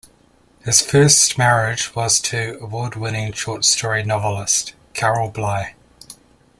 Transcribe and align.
His 0.65 0.81
first 0.81 1.37
marriage 1.37 1.93
was 1.95 2.19
to 2.21 2.57
award-winning 2.59 3.33
short 3.33 3.63
story 3.63 4.01
novelist 4.03 4.73
Carol 4.95 5.29
Bly. 5.29 5.75